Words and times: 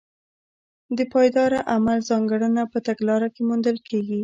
د 0.97 0.99
پایداره 1.13 1.59
عمل 1.73 1.97
ځانګړنه 2.09 2.63
په 2.71 2.77
تګلاره 2.87 3.27
کې 3.33 3.41
موندل 3.49 3.77
کېږي. 3.89 4.19